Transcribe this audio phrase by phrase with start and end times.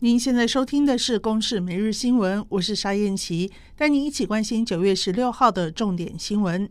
[0.00, 6.68] 您现在收听的是《公视每日新闻》，我是沙燕琪，带您一起关心九月十六号的重点新闻。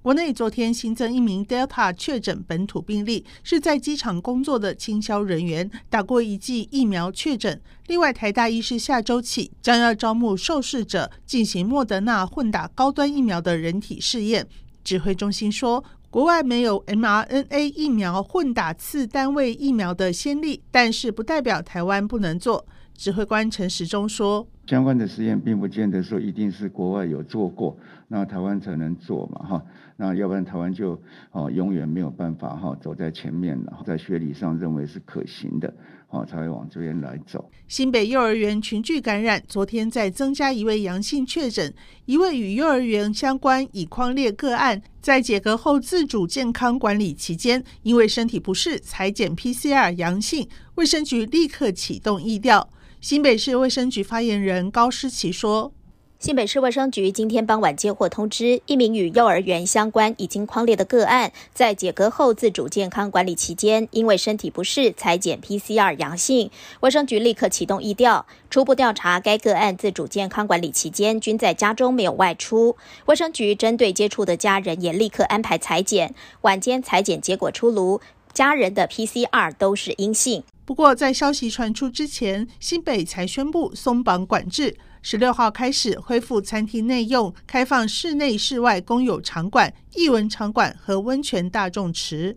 [0.00, 7.60] 国内昨天新增一名 Delta 确诊本土病例，是在机场工作的清销人员，打过一剂疫苗确诊。
[7.88, 14.46] 另外，台大医师下周起将要招募受试者进行莫德纳混打高端疫苗的人体试验。
[14.84, 22.64] 指挥中心说，国外没有 mRNA 疫苗混打次单位疫苗的先例，但是不代表台湾不能做。
[22.98, 29.64] 指挥官陈时中说：“相关的实验并不见得说一定是国外有做过，那台湾才能做嘛，哈。
[29.96, 35.72] 那要不然台湾就哦永远没有办法哈走在前面了，在学理上认为是可行的，
[36.08, 41.72] 哦才会往这边来走。”新北幼儿园群聚感染，昨天再增加一位阳性确诊，
[42.06, 52.68] 一位与幼儿园相关已框列个案，在解隔后自主健康管理期间，因为身体不适裁剪 PCR 阳性，卫生局立刻启动疫调。
[53.00, 55.70] 新北市卫生局发言人高诗琪说
[56.18, 72.76] ：“新北市卫生局今天傍晚接获通知，一名与幼儿园相关已经框列的个案，在解隔后自主健康管理期间，因为身体不适采检 PCR 阳性，卫生局立刻启动疫调，初步调查该个案自主健康管理期间均在家中没有外出。
[73.06, 78.00] 卫生局针对接触的家人也立刻安排采检，晚间采检结果出炉，
[78.38, 92.36] 家人的 PCR 都是阴性。”不过，在消息传出之前，新北才宣布松绑管制，十六号开始恢复餐厅内用，开放室内、室外公有场馆、艺文场馆和温泉大众池。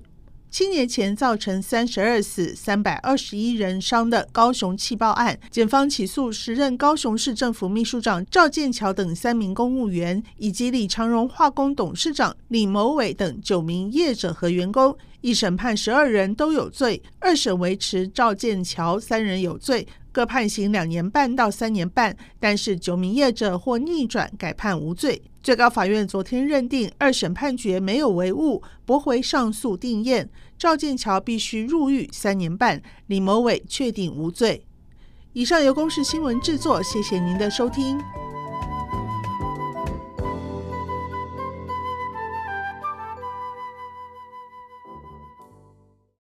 [0.52, 14.94] 七年前造成三十二死、三百二十一人伤的高雄气爆案，检方起诉时任高雄市政府秘书长赵建桥等三名公务员，以及李长荣化工董事长李某伟等九名业者和员工。
[15.22, 22.18] 一审判十二人都有罪，二审维持赵建桥三人有罪，各判刑两年半到三年半。
[22.42, 25.22] 但是九名业者或逆转改判无罪。
[25.44, 30.30] 最高法院昨天认定二审判决没有违误，驳回上诉定验。
[30.58, 34.64] 赵建桥必须入狱三年半，李某伟确定无罪。
[35.34, 37.98] 以上由公示新闻制作，谢谢您的收听。